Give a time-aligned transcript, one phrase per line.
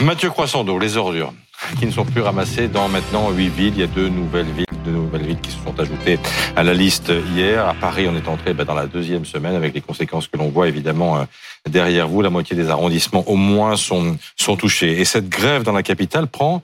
[0.00, 1.32] Mathieu Croissando, les ordures
[1.80, 3.72] qui ne sont plus ramassées dans maintenant huit villes.
[3.74, 6.20] Il y a deux nouvelles villes, deux nouvelles villes qui se sont ajoutées
[6.54, 7.68] à la liste hier.
[7.68, 10.50] À Paris, on est entré bah, dans la deuxième semaine avec les conséquences que l'on
[10.50, 11.24] voit évidemment euh,
[11.68, 12.22] derrière vous.
[12.22, 15.00] La moitié des arrondissements au moins sont, sont touchés.
[15.00, 16.62] Et cette grève dans la capitale prend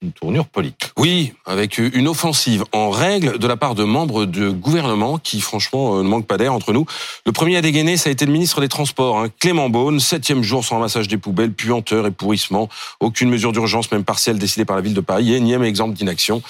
[0.00, 0.92] une tournure politique.
[0.96, 5.96] Oui, avec une offensive en règle de la part de membres du gouvernement qui, franchement,
[5.96, 6.86] euh, ne manquent pas d'air entre nous.
[7.26, 9.98] Le premier à dégainer, ça a été le ministre des Transports, hein, Clément Beaune.
[9.98, 12.68] Septième jour sans ramassage des poubelles, puanteur et pourrissement.
[13.00, 15.34] Aucune mesure d'urgence, même partielle, décidée par la ville de Paris.
[15.34, 16.42] Énième exemple d'inaction.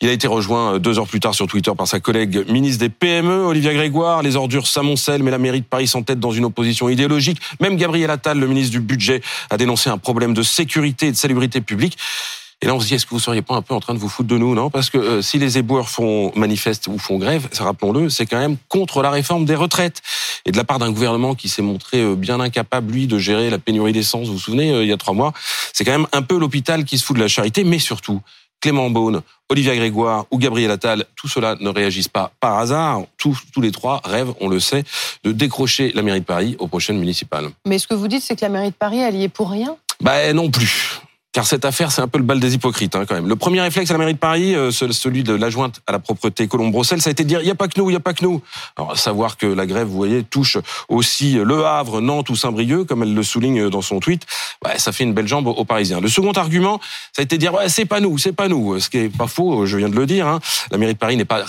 [0.00, 2.78] Il a été rejoint euh, deux heures plus tard sur Twitter par sa collègue ministre
[2.78, 4.22] des PME, Olivia Grégoire.
[4.22, 7.40] Les ordures s'amoncellent, mais la mairie de Paris s'entête dans une opposition idéologique.
[7.60, 11.16] Même Gabriel Attal, le ministre du Budget, a dénoncé un problème de sécurité et de
[11.16, 11.98] salubrité publique.
[12.62, 13.98] Et là, on se dit, est-ce que vous seriez pas un peu en train de
[13.98, 14.70] vous foutre de nous, non?
[14.70, 18.56] Parce que euh, si les éboueurs font manifeste ou font grève, rappelons-le, c'est quand même
[18.68, 20.00] contre la réforme des retraites.
[20.46, 23.50] Et de la part d'un gouvernement qui s'est montré euh, bien incapable, lui, de gérer
[23.50, 25.34] la pénurie d'essence, vous vous souvenez, euh, il y a trois mois,
[25.74, 28.22] c'est quand même un peu l'hôpital qui se fout de la charité, mais surtout,
[28.62, 33.02] Clément Beaune, Olivia Grégoire ou Gabriel Attal, tout cela ne réagissent pas par hasard.
[33.18, 34.82] Tous, tous les trois rêvent, on le sait,
[35.24, 37.50] de décrocher la mairie de Paris aux prochaines municipales.
[37.66, 39.50] Mais ce que vous dites, c'est que la mairie de Paris, elle y est pour
[39.50, 39.76] rien?
[40.00, 41.00] Bah non plus.
[41.36, 43.28] Car cette affaire, c'est un peu le bal des hypocrites, hein, quand même.
[43.28, 46.48] Le premier réflexe à la mairie de Paris, euh, celui de l'adjointe à la propreté
[46.48, 47.98] Colombe Brossel, ça a été de dire il n'y a pas que nous, il n'y
[47.98, 48.40] a pas que nous.
[48.78, 50.56] Alors, savoir que la grève, vous voyez, touche
[50.88, 54.24] aussi Le Havre, Nantes ou Saint-Brieuc, comme elle le souligne dans son tweet,
[54.78, 56.00] ça fait une belle jambe aux Parisiens.
[56.00, 56.80] Le second argument,
[57.12, 58.80] ça a été de dire c'est pas nous, c'est pas nous.
[58.80, 60.26] Ce qui est pas faux, je viens de le dire.
[60.26, 60.40] Hein.
[60.70, 61.44] La mairie de Paris n'est pas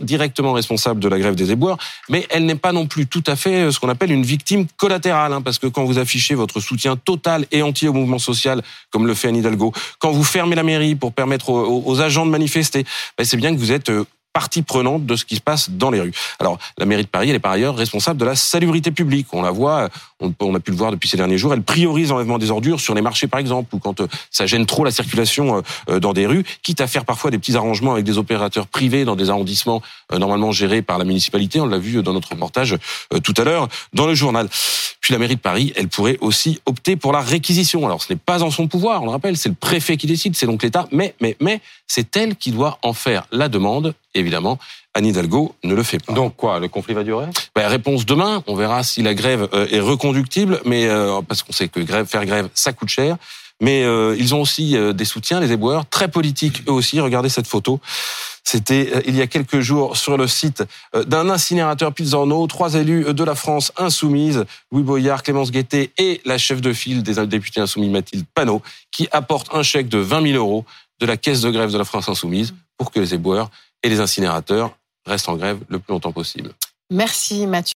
[0.00, 1.78] directement responsable de la grève des éboueurs,
[2.08, 5.32] mais elle n'est pas non plus tout à fait ce qu'on appelle une victime collatérale,
[5.32, 9.06] hein, parce que quand vous affichez votre soutien total et entier au mouvement social, comme
[9.06, 12.84] le fait Anne Hidalgo, quand vous fermez la mairie pour permettre aux, agents de manifester,
[13.16, 15.90] ben c'est bien que vous êtes euh, partie prenante de ce qui se passe dans
[15.90, 16.12] les rues.
[16.40, 19.26] Alors, la mairie de Paris, elle est par ailleurs responsable de la salubrité publique.
[19.32, 22.38] On la voit, on, a pu le voir depuis ces derniers jours, elle priorise l'enlèvement
[22.38, 25.62] des ordures sur les marchés, par exemple, ou quand euh, ça gêne trop la circulation
[25.90, 29.04] euh, dans des rues, quitte à faire parfois des petits arrangements avec des opérateurs privés
[29.04, 31.60] dans des arrondissements normalement gérés par la municipalité.
[31.60, 32.76] On l'a vu dans notre reportage
[33.22, 34.48] tout à l'heure dans le journal.
[35.02, 37.84] Puis la mairie de Paris, elle pourrait aussi opter pour la réquisition.
[37.84, 40.36] Alors ce n'est pas en son pouvoir, on le rappelle, c'est le préfet qui décide,
[40.36, 44.58] c'est donc l'État, mais, mais, mais c'est elle qui doit en faire la demande, évidemment.
[44.94, 46.12] Anne Hidalgo ne le fait pas.
[46.12, 47.26] Donc quoi, le conflit va durer?
[47.56, 51.52] Ben, Réponse demain, on verra si la grève euh, est reconductible, mais euh, parce qu'on
[51.52, 53.16] sait que grève, faire grève, ça coûte cher.
[53.60, 56.98] Mais euh, ils ont aussi des soutiens, les éboueurs, très politiques eux aussi.
[56.98, 57.80] Regardez cette photo.
[58.44, 60.64] C'était euh, il y a quelques jours sur le site
[60.94, 62.46] euh, d'un incinérateur Pilsorno.
[62.46, 67.02] Trois élus de la France insoumise, Louis Boyard, Clémence Guettet et la chef de file
[67.02, 70.64] des députés insoumis Mathilde Panot, qui apportent un chèque de 20 000 euros
[71.00, 73.50] de la caisse de grève de la France insoumise pour que les éboueurs
[73.82, 74.76] et les incinérateurs
[75.06, 76.52] restent en grève le plus longtemps possible.
[76.90, 77.70] Merci Mathieu.